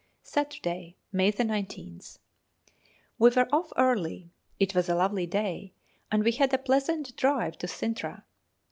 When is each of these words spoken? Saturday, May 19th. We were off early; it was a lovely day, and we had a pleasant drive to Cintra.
Saturday, 0.23 0.97
May 1.11 1.31
19th. 1.31 2.17
We 3.19 3.29
were 3.29 3.47
off 3.53 3.71
early; 3.77 4.31
it 4.59 4.73
was 4.73 4.89
a 4.89 4.95
lovely 4.95 5.27
day, 5.27 5.75
and 6.11 6.23
we 6.23 6.31
had 6.31 6.51
a 6.55 6.57
pleasant 6.57 7.15
drive 7.15 7.59
to 7.59 7.67
Cintra. 7.67 8.23